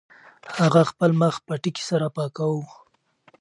[0.59, 2.65] هغه خپل مخ پټکي سره پاکاوه.